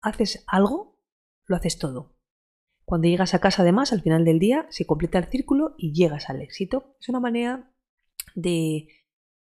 haces 0.00 0.42
algo, 0.48 0.98
lo 1.46 1.56
haces 1.56 1.78
todo. 1.78 2.16
Cuando 2.84 3.06
llegas 3.06 3.34
a 3.34 3.38
casa, 3.38 3.62
además, 3.62 3.92
al 3.92 4.02
final 4.02 4.24
del 4.24 4.40
día, 4.40 4.66
se 4.70 4.86
completa 4.86 5.18
el 5.18 5.26
círculo 5.26 5.74
y 5.78 5.92
llegas 5.92 6.28
al 6.30 6.40
éxito. 6.40 6.96
Es 6.98 7.08
una 7.08 7.20
manera 7.20 7.72
de, 8.34 8.88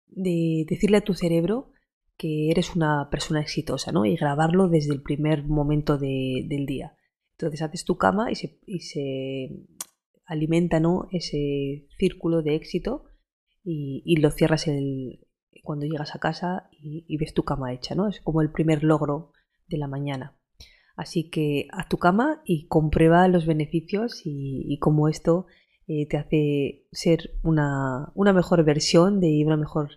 de 0.06 0.66
decirle 0.68 0.96
a 0.96 1.04
tu 1.04 1.14
cerebro 1.14 1.70
que 2.16 2.50
eres 2.50 2.74
una 2.74 3.10
persona 3.10 3.42
exitosa, 3.42 3.92
¿no? 3.92 4.06
Y 4.06 4.16
grabarlo 4.16 4.68
desde 4.68 4.94
el 4.94 5.02
primer 5.02 5.44
momento 5.44 5.98
del 5.98 6.64
día. 6.66 6.96
Entonces 7.32 7.60
haces 7.60 7.84
tu 7.84 7.98
cama 7.98 8.30
y 8.32 8.80
se 8.80 9.66
alimenta, 10.26 10.80
¿no? 10.80 11.08
Ese 11.12 11.86
círculo 11.98 12.42
de 12.42 12.54
éxito 12.54 13.04
y, 13.64 14.16
lo 14.20 14.30
cierras 14.30 14.68
el, 14.68 15.26
cuando 15.62 15.86
llegas 15.86 16.14
a 16.14 16.20
casa 16.20 16.68
y, 16.72 17.04
y, 17.08 17.16
ves 17.16 17.34
tu 17.34 17.44
cama 17.44 17.72
hecha, 17.72 17.94
¿no? 17.94 18.08
Es 18.08 18.20
como 18.20 18.42
el 18.42 18.52
primer 18.52 18.84
logro 18.84 19.32
de 19.68 19.78
la 19.78 19.88
mañana. 19.88 20.36
Así 20.96 21.28
que 21.28 21.68
haz 21.72 21.88
tu 21.88 21.98
cama 21.98 22.42
y 22.44 22.66
comprueba 22.68 23.28
los 23.28 23.46
beneficios 23.46 24.22
y, 24.24 24.78
cómo 24.80 25.08
esto 25.08 25.46
eh, 25.86 26.08
te 26.08 26.16
hace 26.16 26.86
ser 26.90 27.38
una, 27.42 28.12
mejor 28.16 28.64
versión 28.64 29.20
de 29.20 29.42
una 29.44 29.58
mejor 29.58 29.90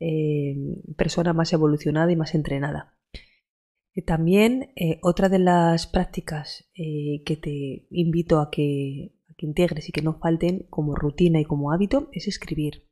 eh, 0.00 0.56
persona 0.96 1.34
más 1.34 1.52
evolucionada 1.52 2.10
y 2.10 2.16
más 2.16 2.34
entrenada. 2.34 2.96
Eh, 3.94 4.02
también 4.02 4.70
otra 5.02 5.28
de 5.28 5.38
las 5.38 5.86
prácticas 5.86 6.70
que 6.74 7.38
te 7.40 7.86
invito 7.90 8.40
a 8.40 8.50
que, 8.50 9.17
que 9.38 9.46
integres 9.46 9.88
y 9.88 9.92
que 9.92 10.02
no 10.02 10.18
falten 10.18 10.66
como 10.68 10.96
rutina 10.96 11.40
y 11.40 11.44
como 11.44 11.72
hábito 11.72 12.10
es 12.12 12.26
escribir. 12.26 12.86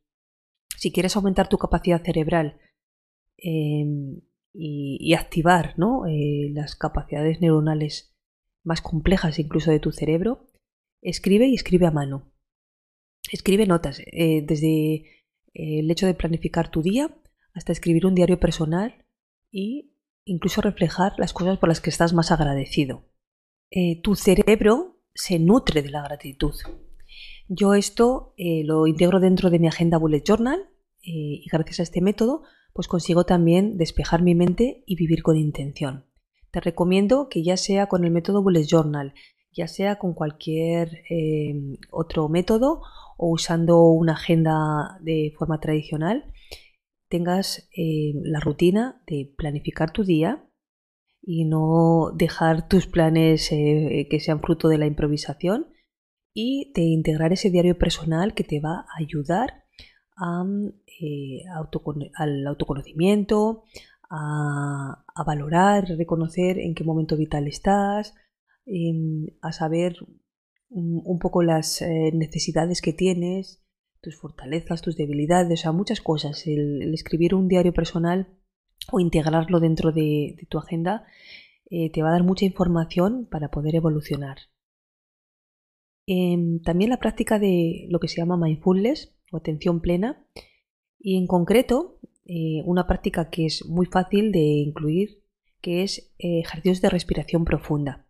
Si 0.76 0.92
quieres 0.92 1.16
aumentar 1.16 1.48
tu 1.48 1.58
capacidad 1.58 2.02
cerebral 2.02 2.60
y, 3.36 5.14
activar 5.14 5.74
¿no? 5.76 6.06
Eh, 6.06 6.50
las 6.52 6.76
capacidades 6.76 7.40
neuronales 7.40 8.16
más 8.62 8.80
complejas 8.80 9.38
incluso 9.38 9.70
de 9.70 9.80
tu 9.80 9.92
cerebro, 9.92 10.46
escribe 11.02 11.46
y 11.48 11.54
escribe 11.54 11.86
a 11.86 11.90
mano. 11.90 12.32
Escribe 13.30 13.66
notas, 13.66 14.00
eh, 14.06 14.42
desde 14.46 14.94
eh, 15.54 15.80
el 15.80 15.90
hecho 15.90 16.06
de 16.06 16.14
planificar 16.14 16.70
tu 16.70 16.80
día 16.80 17.10
hasta 17.54 17.72
escribir 17.72 18.06
un 18.06 18.14
diario 18.14 18.38
personal 18.38 19.04
e 19.52 19.90
incluso 20.24 20.60
reflejar 20.60 21.14
las 21.18 21.32
cosas 21.32 21.58
por 21.58 21.68
las 21.68 21.80
que 21.80 21.90
estás 21.90 22.12
más 22.12 22.30
agradecido. 22.30 23.04
tu 24.02 24.14
cerebro 24.14 24.95
se 25.16 25.40
nutre 25.40 25.82
de 25.82 25.90
la 25.90 26.02
gratitud. 26.02 26.54
Yo 27.48 27.74
esto 27.74 28.34
lo 28.36 28.86
integro 28.86 29.18
dentro 29.18 29.50
de 29.50 29.58
mi 29.58 29.66
agenda 29.66 29.98
Bullet 29.98 30.22
Journal 30.24 30.68
y 31.00 31.44
gracias 31.50 31.80
a 31.80 31.82
este 31.84 32.00
método 32.00 32.42
pues 32.76 32.88
consigo 32.88 33.24
también 33.24 33.78
despejar 33.78 34.22
mi 34.22 34.34
mente 34.34 34.84
y 34.86 34.96
vivir 34.96 35.22
con 35.22 35.38
intención. 35.38 36.04
Te 36.50 36.60
recomiendo 36.60 37.28
que 37.30 37.42
ya 37.42 37.56
sea 37.56 37.86
con 37.86 38.04
el 38.04 38.10
método 38.10 38.42
Bullet 38.42 38.66
Journal, 38.66 39.14
ya 39.50 39.66
sea 39.66 39.96
con 39.96 40.12
cualquier 40.12 41.02
eh, 41.08 41.54
otro 41.90 42.28
método 42.28 42.82
o 43.16 43.30
usando 43.30 43.82
una 43.84 44.12
agenda 44.12 44.98
de 45.00 45.32
forma 45.38 45.58
tradicional, 45.58 46.30
tengas 47.08 47.70
eh, 47.74 48.12
la 48.22 48.40
rutina 48.40 49.02
de 49.06 49.32
planificar 49.38 49.90
tu 49.90 50.04
día 50.04 50.45
y 51.26 51.44
no 51.44 52.12
dejar 52.14 52.68
tus 52.68 52.86
planes 52.86 53.50
eh, 53.50 54.06
que 54.08 54.20
sean 54.20 54.40
fruto 54.40 54.68
de 54.68 54.78
la 54.78 54.86
improvisación 54.86 55.66
y 56.32 56.72
de 56.74 56.82
integrar 56.82 57.32
ese 57.32 57.50
diario 57.50 57.76
personal 57.76 58.32
que 58.32 58.44
te 58.44 58.60
va 58.60 58.86
a 58.88 59.00
ayudar 59.00 59.64
a 60.16 60.44
eh, 61.00 61.42
al 62.14 62.46
autoconocimiento, 62.46 63.64
a, 64.08 65.02
valorar, 65.26 65.84
reconocer 65.98 66.58
en 66.58 66.74
qué 66.74 66.84
momento 66.84 67.16
vital 67.16 67.48
estás, 67.48 68.14
a 69.42 69.52
saber 69.52 69.96
un, 70.70 71.18
poco 71.18 71.42
las 71.42 71.82
eh, 71.82 72.12
necesidades 72.14 72.80
que 72.80 72.92
tienes, 72.92 73.62
tus 74.00 74.16
fortalezas, 74.16 74.80
tus 74.80 74.96
debilidades, 74.96 75.60
o 75.60 75.62
sea, 75.62 75.72
muchas 75.72 76.00
cosas. 76.00 76.46
El, 76.46 76.94
escribir 76.94 77.34
un 77.34 77.48
diario 77.48 77.72
personal 77.74 78.28
o 78.92 79.00
integrarlo 79.00 79.60
dentro 79.60 79.92
de, 79.92 80.46
tu 80.48 80.58
agenda 80.58 81.04
eh, 81.70 81.90
te 81.90 82.02
va 82.02 82.10
a 82.10 82.12
dar 82.12 82.22
mucha 82.22 82.44
información 82.44 83.26
para 83.30 83.50
poder 83.50 83.74
evolucionar. 83.74 84.38
Em, 86.06 86.60
también 86.62 86.90
la 86.90 86.98
práctica 86.98 87.38
de 87.38 87.86
lo 87.90 87.98
que 87.98 88.08
se 88.08 88.16
llama 88.16 88.36
mindfulness 88.36 89.12
o 89.32 89.38
atención 89.38 89.80
plena 89.80 90.24
y 90.98 91.16
en 91.16 91.26
concreto, 91.26 91.98
eh, 92.24 92.62
una 92.64 92.86
práctica 92.86 93.28
que 93.30 93.46
es 93.46 93.66
muy 93.66 93.86
fácil 93.86 94.32
de 94.32 94.40
incluir, 94.40 95.22
que 95.60 95.82
es 95.82 96.12
eh, 96.18 96.40
ejercicios 96.40 96.80
de 96.80 96.90
respiración 96.90 97.44
profunda. 97.44 98.06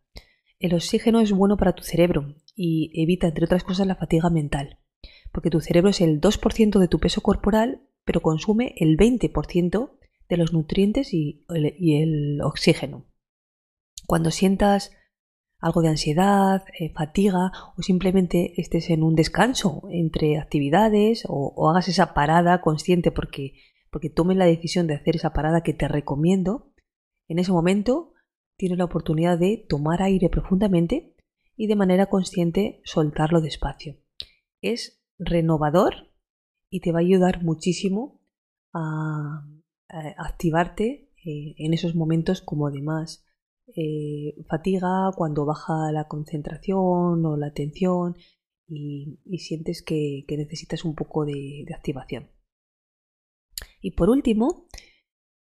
El 0.59 0.75
oxígeno 0.75 1.21
es 1.21 1.33
bueno 1.33 1.57
para 1.57 1.75
tu 1.75 1.83
cerebro 1.83 2.35
y 2.55 2.91
evita, 2.95 3.29
entre 3.29 3.45
otras 3.45 3.65
cosas, 3.65 3.87
la 3.87 3.97
fatiga 3.97 4.31
mental, 4.31 4.79
porque 5.33 5.51
tu 5.51 5.61
cerebro 5.61 5.91
es 5.91 6.01
el 6.01 6.21
2% 6.21 6.79
de 6.79 6.89
tu 6.89 6.99
peso 6.99 7.21
corporal, 7.21 7.83
pero 8.05 8.21
consume 8.21 8.75
el 8.79 8.97
20% 8.97 9.96
de 10.29 10.37
los 10.37 10.53
nutrientes 10.53 11.13
y 11.13 11.45
el 11.49 12.41
oxígeno. 12.43 13.07
Cuando 14.07 14.31
sientas 14.31 14.93
algo 15.59 15.83
de 15.83 15.89
ansiedad, 15.89 16.65
eh, 16.79 16.93
fatiga 16.93 17.51
o 17.77 17.83
simplemente 17.83 18.61
estés 18.61 18.91
en 18.91 19.03
un 19.03 19.15
descanso 19.15 19.83
entre 19.91 20.39
actividades 20.39 21.25
o, 21.29 21.71
hagas 21.71 21.89
esa 21.89 22.15
parada 22.15 22.61
consciente 22.61 23.11
porque, 23.11 23.55
porque 23.91 24.11
tomes 24.11 24.37
la 24.37 24.45
decisión 24.45 24.87
de 24.87 24.95
hacer 24.95 25.17
esa 25.17 25.33
parada 25.33 25.63
que 25.63 25.73
te 25.73 25.89
recomiendo, 25.89 26.73
en 27.29 27.39
ese 27.39 27.53
momento 27.53 28.13
tienes 28.57 28.79
la 28.79 28.85
oportunidad 28.85 29.39
de 29.39 29.65
tomar 29.69 30.03
aire 30.03 30.29
profundamente 30.29 31.15
y 31.57 31.67
de 31.67 31.77
manera 31.77 32.07
consciente 32.07 32.81
soltarlo 32.85 33.41
despacio. 33.41 33.97
Es 34.61 35.03
renovador 35.19 36.13
y 36.71 36.81
te 36.81 36.93
va 36.93 36.99
a 36.99 37.03
ayudar 37.03 37.43
muchísimo 37.43 38.21
a, 38.75 39.47
activarte 39.89 41.07
eh, 41.27 41.55
en 41.59 41.75
esos 41.75 41.97
momentos 41.97 42.41
como 42.41 42.71
de 42.71 42.83
más 42.83 43.25
eh, 43.75 44.37
fatiga, 44.49 45.11
cuando 45.17 45.45
baja 45.45 45.91
la 45.91 46.07
concentración 46.07 47.27
o 47.27 47.37
la 47.37 47.49
atención 47.49 48.17
y, 48.69 49.19
sientes 49.39 49.83
que, 49.83 50.25
necesitas 50.29 50.85
un 50.85 50.95
poco 50.95 51.25
de, 51.25 51.67
activación. 51.75 52.31
Y 53.81 53.93
por 53.93 54.09
último, 54.09 54.69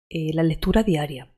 eh, 0.08 0.32
la 0.34 0.42
lectura 0.42 0.82
diaria. 0.82 1.32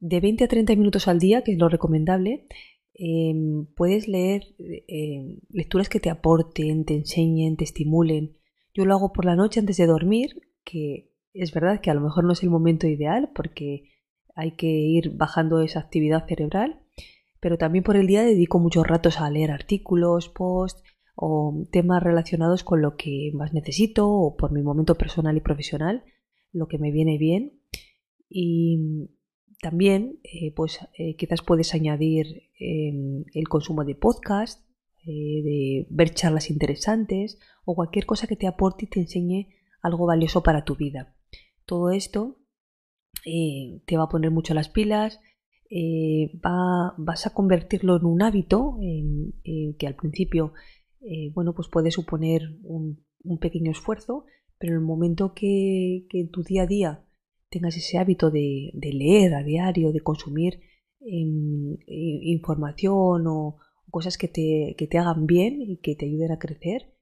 De 0.00 0.20
20 0.20 0.44
a 0.44 0.48
30 0.48 0.74
minutos 0.74 1.06
al 1.06 1.20
día, 1.20 1.42
que 1.42 1.52
es 1.52 1.58
lo 1.58 1.68
recomendable, 1.68 2.46
em, 2.94 3.66
puedes 3.76 4.08
leer 4.08 4.56
em, 4.88 5.38
lecturas 5.50 5.88
que 5.88 6.00
te 6.00 6.10
aporten, 6.10 6.84
te 6.84 6.94
enseñen, 6.94 7.56
te 7.56 7.64
estimulen. 7.64 8.36
Yo 8.74 8.84
lo 8.84 8.94
hago 8.94 9.12
por 9.12 9.24
la 9.24 9.36
noche 9.36 9.60
antes 9.60 9.76
de 9.76 9.86
dormir, 9.86 10.40
que 10.64 11.07
es 11.42 11.52
verdad 11.52 11.80
que 11.80 11.90
a 11.90 11.94
lo 11.94 12.00
mejor 12.00 12.24
no 12.24 12.32
es 12.32 12.42
el 12.42 12.50
momento 12.50 12.86
ideal 12.86 13.30
porque 13.34 13.90
hay 14.34 14.52
que 14.52 14.68
ir 14.68 15.10
bajando 15.10 15.60
esa 15.62 15.80
actividad 15.80 16.26
cerebral, 16.26 16.80
pero 17.40 17.58
también 17.58 17.84
por 17.84 17.96
el 17.96 18.06
día 18.06 18.22
dedico 18.22 18.58
muchos 18.58 18.86
ratos 18.86 19.20
a 19.20 19.30
leer 19.30 19.50
artículos, 19.50 20.28
posts 20.28 20.82
o 21.14 21.66
temas 21.72 22.02
relacionados 22.02 22.62
con 22.62 22.80
lo 22.80 22.96
que 22.96 23.32
más 23.34 23.52
necesito 23.52 24.08
o 24.08 24.36
por 24.36 24.52
mi 24.52 24.62
momento 24.62 24.94
personal 24.94 25.36
y 25.36 25.40
profesional, 25.40 26.04
lo 26.52 26.68
que 26.68 26.78
me 26.78 26.92
viene 26.92 27.18
bien. 27.18 27.60
Y 28.28 29.10
también, 29.60 30.20
eh, 30.22 30.52
pues 30.54 30.78
eh, 30.96 31.16
quizás 31.16 31.42
puedes 31.42 31.74
añadir 31.74 32.44
em, 32.60 33.24
el 33.34 33.48
consumo 33.48 33.84
de 33.84 33.96
podcast 33.96 34.64
eh, 35.04 35.42
de 35.42 35.86
ver 35.90 36.14
charlas 36.14 36.50
interesantes 36.50 37.38
o 37.64 37.74
cualquier 37.74 38.06
cosa 38.06 38.26
que 38.26 38.36
te 38.36 38.46
aporte 38.46 38.84
y 38.84 38.88
te 38.88 39.00
enseñe 39.00 39.48
algo 39.82 40.06
valioso 40.06 40.42
para 40.42 40.64
tu 40.64 40.76
vida. 40.76 41.14
Todo 41.68 41.90
esto 41.90 42.38
eh, 43.26 43.82
te 43.84 43.98
va 43.98 44.04
a 44.04 44.08
poner 44.08 44.30
mucho 44.30 44.54
las 44.54 44.70
pilas, 44.70 45.20
eh, 45.68 46.30
vas 46.42 47.26
a 47.26 47.34
convertirlo 47.34 47.98
en 47.98 48.06
un 48.06 48.22
hábito 48.22 48.78
que 49.78 49.86
al 49.86 49.94
principio 49.96 50.54
bueno, 51.34 51.54
pues 51.54 51.68
puede 51.68 51.90
suponer 51.90 52.40
un, 52.62 53.04
pequeño 53.38 53.70
esfuerzo, 53.70 54.24
pero 54.58 54.72
en 54.72 54.78
el 54.80 54.84
momento 54.84 55.34
que, 55.34 56.06
en 56.10 56.30
tu 56.30 56.42
día 56.42 56.62
a 56.62 56.66
día 56.66 57.04
tengas 57.50 57.76
ese 57.76 57.98
hábito 57.98 58.30
de, 58.30 58.72
leer 58.74 59.34
a 59.34 59.42
diario, 59.42 59.92
de 59.92 60.00
consumir 60.00 60.60
em, 61.00 61.76
información 61.86 63.26
o, 63.26 63.58
cosas 63.90 64.16
que 64.16 64.28
te, 64.28 64.74
que 64.78 64.86
te 64.86 64.96
hagan 64.96 65.26
bien 65.26 65.60
y 65.60 65.78
que 65.78 65.96
te 65.96 66.06
ayuden 66.06 66.32
a 66.32 66.38
crecer, 66.38 66.94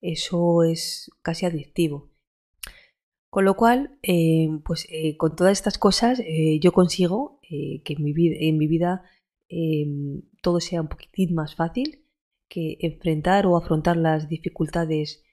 eso 0.00 0.62
es 0.62 1.10
casi 1.22 1.44
adictivo. 1.44 2.13
Con 3.34 3.46
lo 3.46 3.56
cual, 3.56 3.98
eh, 4.04 4.46
pues 4.64 4.86
eh, 4.90 5.16
con 5.16 5.34
todas 5.34 5.54
estas 5.54 5.76
cosas 5.76 6.20
eh, 6.20 6.60
yo 6.60 6.70
consigo 6.70 7.40
que 7.42 7.82
en 7.84 8.04
mi, 8.04 8.12
vida, 8.12 8.36
en 8.38 8.56
mi 8.56 8.68
vida 8.68 9.02
todo 10.40 10.60
sea 10.60 10.80
un 10.80 10.86
poquitín 10.86 11.34
más 11.34 11.56
fácil, 11.56 12.04
que 12.48 12.76
enfrentar 12.78 13.48
o 13.48 13.56
afrontar 13.56 13.96
las 13.96 14.28
dificultades 14.28 15.24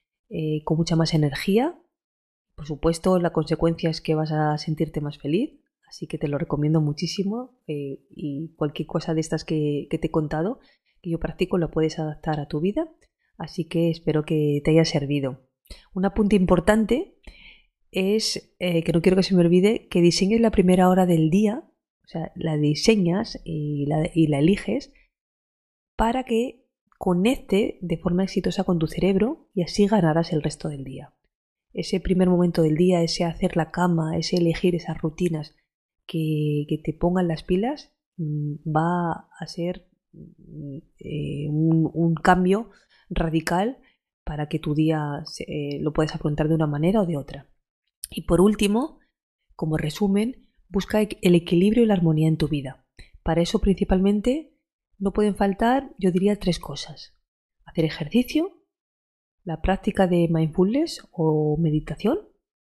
con 0.64 0.78
mucha 0.78 0.96
más 0.96 1.14
energía. 1.14 1.80
Por 2.56 2.66
supuesto, 2.66 3.20
la 3.20 3.34
consecuencia 3.34 3.92
es 3.92 4.02
que 4.02 4.16
vas 4.16 4.32
a 4.32 4.58
sentirte 4.58 5.00
más 5.00 5.20
feliz, 5.20 5.62
así 5.88 6.08
que 6.08 6.18
te 6.18 6.28
lo 6.28 6.40
recomiendo 6.40 6.82
muchísimo 6.82 7.60
y 7.68 8.56
cualquier 8.56 8.88
cosa 8.88 9.14
de 9.14 9.22
estas 9.22 9.46
que, 9.46 9.86
que 9.92 10.00
te 10.00 10.08
he 10.08 10.12
contado 10.12 10.60
que 11.04 11.12
yo 11.12 11.20
practico 11.20 11.60
lo 11.60 11.70
puedes 11.70 12.00
adaptar 12.00 12.40
a 12.40 12.48
tu 12.48 12.62
vida, 12.62 12.90
así 13.38 13.66
que 13.66 13.92
espero 13.92 14.26
que 14.26 14.60
te 14.64 14.72
haya 14.72 14.86
servido. 14.86 15.52
Un 15.94 16.06
apunte 16.06 16.36
importante 16.36 17.16
es, 17.92 18.56
eh, 18.60 18.84
que 18.84 18.94
no 18.94 19.02
quiero 19.02 19.18
que 19.18 19.24
se 19.24 19.36
me 19.36 19.42
olvide, 19.42 19.88
que 19.90 20.02
diseñes 20.02 20.42
la 20.42 20.52
primera 20.52 20.90
hora 20.90 21.06
del 21.06 21.30
día, 21.30 21.64
o 22.04 22.08
sea, 22.08 22.32
la 22.36 22.58
diseñas 22.58 23.40
y 23.44 23.86
la, 23.86 24.04
eliges 24.04 24.94
para 25.96 26.24
que 26.24 26.66
conecte 26.98 27.78
de 27.82 27.98
forma 27.98 28.24
exitosa 28.24 28.64
con 28.64 28.80
tu 28.80 28.88
cerebro 28.88 29.50
y 29.54 29.64
así 29.64 29.88
ganarás 29.88 30.34
el 30.34 30.42
resto 30.42 30.70
del 30.70 30.84
día. 30.84 31.14
Ese 31.74 32.00
primer 32.00 32.30
momento 32.30 32.62
del 32.64 32.76
día, 32.76 33.02
ese 33.02 33.24
hacer 33.24 33.56
la 33.56 33.72
cama, 33.72 34.18
ese 34.18 34.38
elegir 34.38 34.76
esas 34.76 34.98
rutinas 35.02 35.56
que, 36.06 36.66
que 36.68 36.78
te 36.78 36.94
pongan 36.94 37.28
las 37.28 37.44
pilas, 37.44 37.94
mm, 38.18 38.56
va 38.68 39.30
a 39.40 39.48
ser 39.48 39.88
eh, 41.00 41.48
un, 41.50 42.14
cambio 42.16 42.70
radical 43.10 43.78
para 44.26 44.48
que 44.50 44.60
tu 44.60 44.76
día 44.76 45.24
eh, 45.48 45.80
lo 45.80 45.94
puedas 45.94 46.14
afrontar 46.14 46.48
de 46.50 46.56
una 46.56 46.68
manera 46.68 47.02
o 47.02 47.06
de 47.06 47.18
otra. 47.18 47.48
Y 48.12 48.24
por 48.24 48.42
último, 48.42 49.00
como 49.56 49.78
resumen, 49.78 50.50
busca 50.68 51.02
el 51.02 51.36
equilibrio 51.36 51.84
y 51.84 51.86
la 51.88 51.94
armonía 51.94 52.28
en 52.28 52.38
tu 52.38 52.48
vida. 52.50 52.86
Para 53.24 53.42
eso 53.42 53.60
principalmente 53.60 54.54
no 55.00 55.14
pueden 55.14 55.36
faltar, 55.36 55.96
yo 55.98 56.12
diría, 56.12 56.38
tres 56.38 56.60
cosas. 56.60 57.16
Hacer 57.66 57.86
ejercicio, 57.86 58.62
la 59.44 59.62
práctica 59.62 60.08
de 60.08 60.28
mindfulness 60.30 61.08
o 61.12 61.58
meditación, 61.58 62.20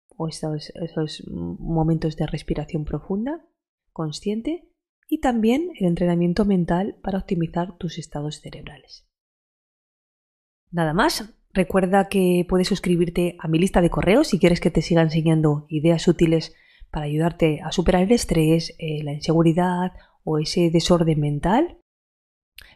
o 0.10 0.28
esos 0.28 1.24
momentos 1.28 2.18
de 2.18 2.28
respiración 2.28 2.84
profunda, 2.84 3.48
consciente, 3.94 4.70
y 5.08 5.20
también 5.22 5.72
el 5.80 5.88
entrenamiento 5.88 6.44
mental 6.44 6.98
para 7.02 7.20
optimizar 7.20 7.78
tus 7.78 7.98
estados 7.98 8.42
cerebrales. 8.42 9.08
Nada 10.72 10.94
más, 10.94 11.34
recuerda 11.58 12.08
que 12.08 12.46
puedes 12.48 12.68
suscribirte 12.68 13.36
a 13.40 13.48
mi 13.48 13.60
lista 13.60 13.82
de 13.82 13.90
correos 13.90 14.30
si 14.30 14.40
quieres 14.40 14.62
que 14.62 14.72
te 14.72 14.82
siga 14.82 15.02
enseñando 15.02 15.66
ideas 15.68 16.08
útiles 16.08 16.56
para 16.92 17.08
ayudarte 17.08 17.60
a 17.64 17.72
superar 17.72 18.04
el 18.04 18.12
estrés, 18.12 18.76
eh, 18.80 19.04
la 19.04 19.14
inseguridad 19.14 19.92
o 20.24 20.40
ese 20.40 20.70
desorden 20.70 21.20
mental. 21.20 21.80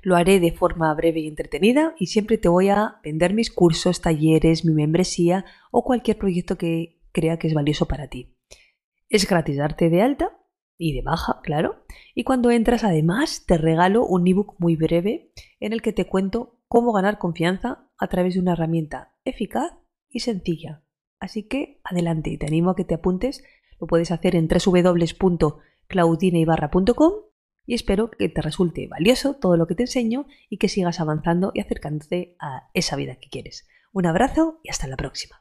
Lo 0.02 0.16
haré 0.16 0.40
de 0.40 0.52
forma 0.52 0.94
breve 0.94 1.22
y 1.22 1.28
entretenida 1.28 1.96
y 1.98 2.08
siempre 2.08 2.38
te 2.38 2.50
voy 2.50 2.70
a 2.70 3.00
vender 3.04 3.34
mis 3.34 3.52
cursos, 3.52 4.02
talleres, 4.02 4.66
mi 4.66 4.74
membresía 4.74 5.46
o 5.72 5.84
cualquier 5.84 6.18
proyecto 6.18 6.58
que 6.58 7.00
crea 7.12 7.38
que 7.38 7.48
es 7.48 7.54
valioso 7.54 7.88
para 7.88 8.08
ti. 8.08 8.36
Es 9.10 9.28
gratis 9.28 9.58
darte 9.58 9.90
de 9.90 10.02
alta 10.02 10.38
y 10.78 10.94
de 10.94 11.04
baja, 11.04 11.40
claro. 11.44 11.84
Y 12.16 12.24
cuando 12.24 12.50
entras, 12.50 12.84
además, 12.84 13.46
te 13.46 13.58
regalo 13.58 14.06
un 14.06 14.28
ebook 14.28 14.56
muy 14.58 14.76
breve 14.76 15.32
en 15.60 15.74
el 15.74 15.82
que 15.82 15.94
te 15.94 16.08
cuento 16.08 16.60
cómo 16.68 16.94
ganar 16.94 17.20
confianza 17.20 17.91
a 18.02 18.08
través 18.08 18.34
de 18.34 18.42
una 18.42 18.52
herramienta 18.54 19.14
eficaz 19.24 19.74
y 20.10 20.22
sencilla. 20.22 20.82
Así 21.20 21.44
que 21.44 21.80
adelante, 21.84 22.36
te 22.38 22.48
animo 22.48 22.72
a 22.72 22.76
que 22.76 22.84
te 22.84 22.96
apuntes. 22.96 23.44
Lo 23.80 23.86
puedes 23.88 24.12
hacer 24.12 24.36
en 24.36 24.50
www.claudineibarra.com 24.50 27.14
y 27.68 27.76
espero 27.76 28.10
que 28.10 28.28
te 28.28 28.42
resulte 28.42 28.88
valioso 28.88 29.36
todo 29.36 29.56
lo 29.56 29.68
que 29.68 29.76
te 29.76 29.84
enseño 29.84 30.26
y 30.50 30.58
que 30.58 30.68
sigas 30.68 31.00
avanzando 31.00 31.52
y 31.54 31.60
acercándote 31.62 32.36
a 32.40 32.72
esa 32.74 32.96
vida 32.96 33.18
que 33.18 33.30
quieres. 33.30 33.68
Un 33.94 34.08
abrazo 34.08 34.60
y 34.64 34.70
hasta 34.70 34.88
la 34.88 34.98
próxima. 34.98 35.41